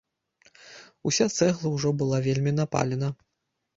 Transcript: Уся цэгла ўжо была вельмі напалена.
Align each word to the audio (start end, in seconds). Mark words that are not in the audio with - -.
Уся 1.11 1.27
цэгла 1.37 1.67
ўжо 1.75 1.89
была 2.03 2.17
вельмі 2.29 2.51
напалена. 2.59 3.09